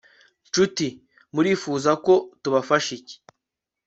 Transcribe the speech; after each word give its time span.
nshuti 0.47 0.87
murfuza 1.33 1.91
ko 2.05 2.13
tubafasha 2.41 2.89
iki 2.99 3.15